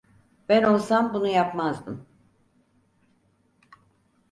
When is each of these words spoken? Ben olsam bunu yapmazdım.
Ben 0.49 0.63
olsam 0.63 1.13
bunu 1.13 1.27
yapmazdım. 1.27 2.05